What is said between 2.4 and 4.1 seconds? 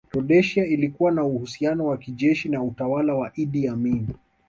na utawala wa Idi Amin